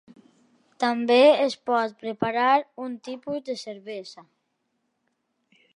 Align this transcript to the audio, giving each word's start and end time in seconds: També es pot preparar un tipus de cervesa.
També 0.83 1.17
es 1.43 1.57
pot 1.71 1.93
preparar 2.05 2.57
un 2.85 2.97
tipus 3.09 3.45
de 3.51 3.57
cervesa. 3.65 4.27